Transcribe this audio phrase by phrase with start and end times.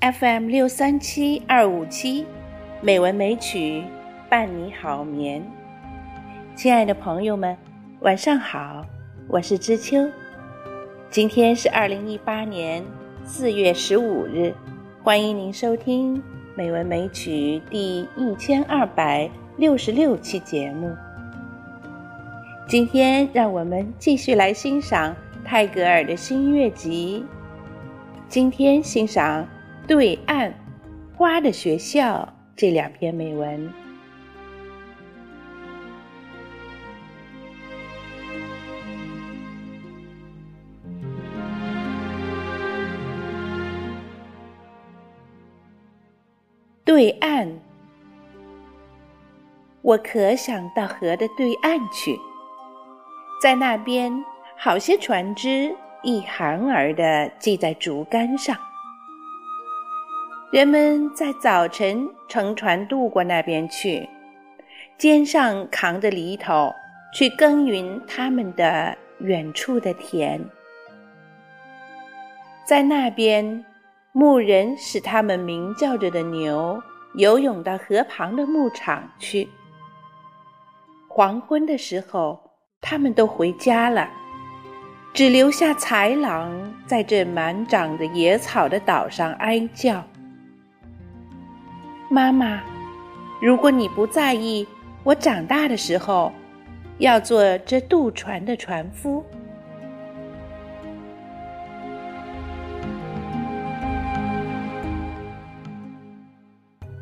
[0.00, 2.24] FM 六三七二五七，
[2.80, 3.84] 美文美曲
[4.30, 5.44] 伴你好眠。
[6.56, 7.54] 亲爱的朋友们，
[8.00, 8.82] 晚上好，
[9.28, 10.08] 我是知秋。
[11.10, 12.82] 今天是二零一八年
[13.24, 14.54] 四月十五日，
[15.02, 16.16] 欢迎您收听
[16.54, 19.28] 《美文美曲》第一千二百
[19.58, 20.90] 六十六期节目。
[22.66, 25.14] 今天，让我们继续来欣赏
[25.44, 27.22] 泰戈尔的新月集。
[28.30, 29.46] 今天欣赏。
[29.86, 30.52] 对岸，
[31.16, 33.70] 花的学校这两篇美文。
[46.84, 47.48] 对岸，
[49.82, 52.18] 我可想到河的对岸去，
[53.42, 54.12] 在那边，
[54.56, 58.56] 好些船只一行儿的系在竹竿上。
[60.50, 64.08] 人们在早晨乘船渡过那边去，
[64.98, 66.74] 肩上扛着犁头
[67.14, 70.44] 去耕耘他们的远处的田。
[72.64, 73.64] 在那边，
[74.10, 76.82] 牧人使他们鸣叫着的牛
[77.14, 79.48] 游泳到河旁的牧场去。
[81.06, 82.40] 黄昏的时候，
[82.80, 84.10] 他们都回家了，
[85.14, 90.04] 只留下豺狼在这满长着野草的岛上哀叫。
[92.12, 92.60] 妈妈，
[93.40, 94.66] 如果你不在意，
[95.04, 96.32] 我长大的时候
[96.98, 99.24] 要做这渡船的船夫。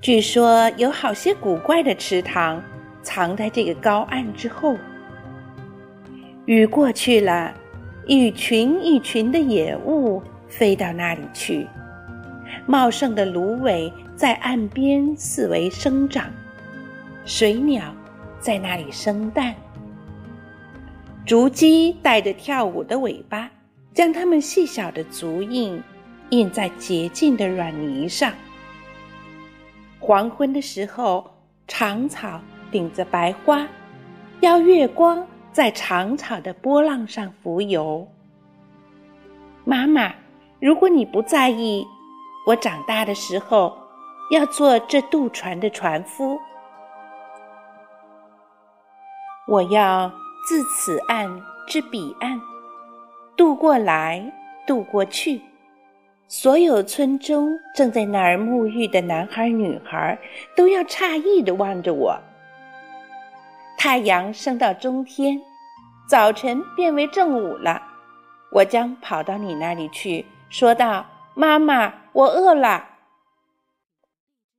[0.00, 2.62] 据说有好些古怪的池塘
[3.02, 4.76] 藏在这个高岸之后。
[6.46, 7.52] 雨过去了，
[8.06, 11.66] 一群一群的野物飞到那里去。
[12.66, 16.30] 茂盛的芦苇在岸边四围生长，
[17.24, 17.92] 水鸟
[18.38, 19.52] 在那里生蛋。
[21.26, 23.50] 竹鸡带着跳舞的尾巴，
[23.92, 25.82] 将它们细小的足印
[26.30, 28.32] 印在洁净的软泥上。
[29.98, 31.28] 黄昏的时候，
[31.66, 32.40] 长草
[32.70, 33.66] 顶着白花，
[34.40, 38.06] 邀月光在长草的波浪上浮游。
[39.64, 40.12] 妈妈，
[40.60, 41.84] 如果你不在意。
[42.44, 43.76] 我长大的时候，
[44.30, 46.38] 要做这渡船的船夫。
[49.46, 50.10] 我要
[50.48, 51.28] 自此岸
[51.68, 52.40] 至彼岸，
[53.36, 54.24] 渡过来，
[54.66, 55.40] 渡过去。
[56.26, 60.18] 所有村中正在那儿沐浴的男孩女孩，
[60.56, 62.18] 都要诧异的望着我。
[63.78, 65.40] 太阳升到中天，
[66.08, 67.82] 早晨变为正午了。
[68.50, 71.04] 我将跑到你那里去，说道
[71.34, 72.88] ：“妈妈。”我饿了。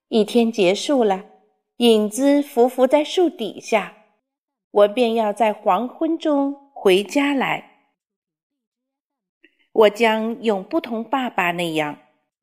[0.07, 1.25] 一天结束了，
[1.77, 3.93] 影子伏伏在树底下，
[4.71, 7.71] 我便要在黄昏中回家来。
[9.71, 11.97] 我将永不同爸爸那样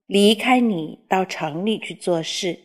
[0.07, 2.59] 离开你，到城里去做事。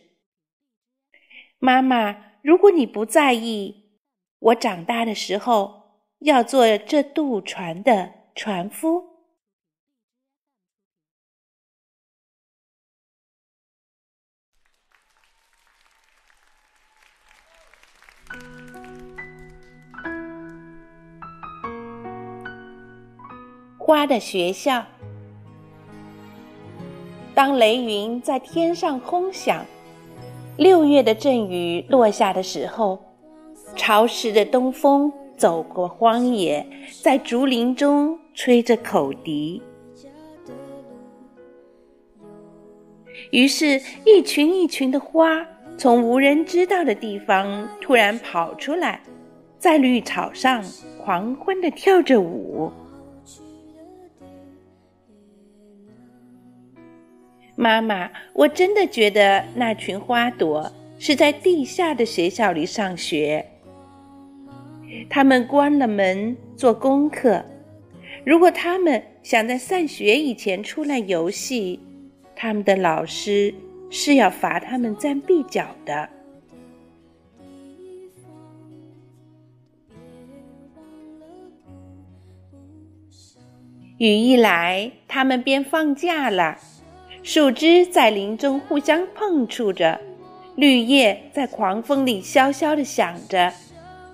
[1.58, 3.92] 妈妈，如果你不在意，
[4.38, 9.15] 我长大的时候要做这渡船的船夫。
[23.78, 24.84] 花的学校。
[27.34, 29.64] 当雷云在天上轰响，
[30.56, 32.98] 六月的阵雨落下的时候，
[33.76, 36.66] 潮湿的东风走过荒野，
[37.02, 39.62] 在竹林中吹着口笛。
[43.30, 45.46] 于是，一群一群的花
[45.78, 49.00] 从无人知道的地方突然跑出来，
[49.58, 50.64] 在绿草上
[50.98, 52.72] 狂欢的跳着舞。
[57.54, 63.44] 妈妈，我真的觉得那群花朵是在地下的学校里上学。
[65.10, 67.44] 他们关了门做功课。
[68.24, 71.78] 如果他们想在散学以前出来游戏，
[72.34, 73.54] 他们的老师
[73.98, 76.06] 是要罚他们站壁脚的。
[83.96, 86.58] 雨一来，他们便放假了。
[87.22, 89.98] 树枝在林中互相碰触着，
[90.56, 93.50] 绿叶在狂风里萧萧地响着，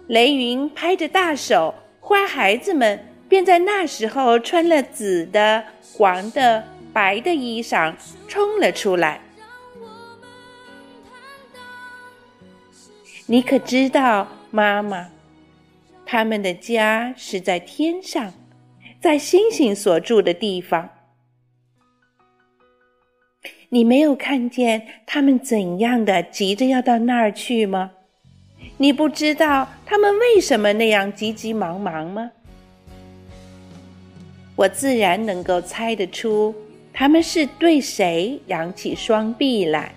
[0.07, 6.63] 雷云拍着大手，花孩子们便在那时候穿了紫的、黄的、
[6.93, 7.93] 白的衣裳
[8.29, 9.21] 冲了出来。
[13.27, 15.09] 你可知道，妈妈，
[16.05, 18.33] 他们的家是在天上，
[19.01, 20.89] 在星星所住的地方。
[23.69, 27.93] 你没有看见他们怎样的急着要到那儿去吗？
[28.77, 32.31] 你不知道他们为什么那样急急忙忙吗？
[34.57, 36.55] 我自然能够猜得出，
[36.93, 39.95] 他们是对谁扬起双臂来。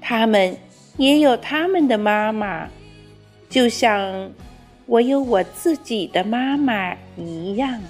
[0.00, 0.56] 他们
[0.96, 2.68] 也有他们的妈妈，
[3.48, 4.30] 就像
[4.86, 7.80] 我有我自己的妈妈一样。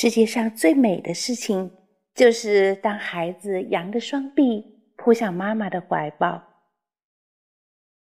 [0.00, 1.72] 世界上最美的事情，
[2.14, 4.64] 就是当孩子扬着双臂
[4.94, 6.40] 扑向妈妈的怀抱。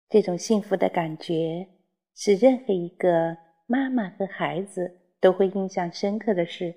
[0.09, 1.67] 这种幸福的感觉，
[2.15, 6.73] 是任何一个妈妈和孩子都会印象深刻的事。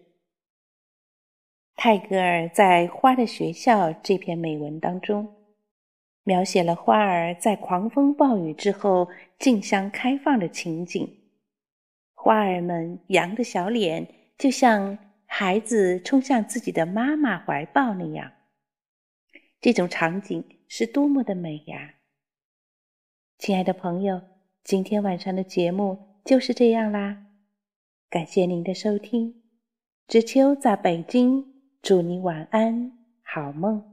[1.76, 5.32] 泰戈尔在《花的学校》这篇美文当中，
[6.24, 9.08] 描写了花儿在狂风暴雨之后
[9.38, 11.08] 竞相开放的情景，
[12.16, 14.23] 花儿们扬着小脸。
[14.44, 18.30] 就像孩子冲向自己的妈妈怀抱那样，
[19.62, 21.94] 这种场景是多么的美呀！
[23.38, 24.22] 亲爱的朋友，
[24.62, 27.26] 今天晚上的节目就是这样啦，
[28.10, 29.42] 感谢您的收听，
[30.10, 31.46] 知秋在北京，
[31.82, 32.92] 祝你晚安，
[33.22, 33.93] 好梦。